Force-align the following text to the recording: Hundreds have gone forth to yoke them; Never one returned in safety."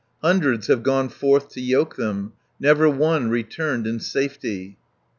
Hundreds 0.23 0.65
have 0.65 0.81
gone 0.81 1.07
forth 1.09 1.49
to 1.49 1.61
yoke 1.61 1.95
them; 1.95 2.33
Never 2.59 2.89
one 2.89 3.29
returned 3.29 3.85
in 3.85 3.99
safety." 3.99 4.75